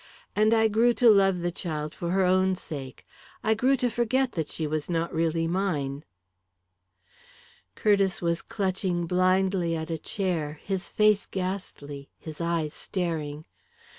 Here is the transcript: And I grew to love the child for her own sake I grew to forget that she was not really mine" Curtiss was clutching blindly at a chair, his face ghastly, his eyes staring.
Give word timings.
And 0.35 0.51
I 0.51 0.67
grew 0.67 0.93
to 0.93 1.11
love 1.11 1.41
the 1.41 1.51
child 1.51 1.93
for 1.93 2.09
her 2.09 2.25
own 2.25 2.55
sake 2.55 3.05
I 3.43 3.53
grew 3.53 3.75
to 3.77 3.87
forget 3.87 4.31
that 4.31 4.47
she 4.47 4.65
was 4.65 4.89
not 4.89 5.13
really 5.13 5.45
mine" 5.45 6.03
Curtiss 7.75 8.19
was 8.19 8.41
clutching 8.41 9.05
blindly 9.05 9.75
at 9.75 9.91
a 9.91 9.99
chair, 9.99 10.59
his 10.63 10.89
face 10.89 11.27
ghastly, 11.29 12.09
his 12.17 12.41
eyes 12.41 12.73
staring. 12.73 13.45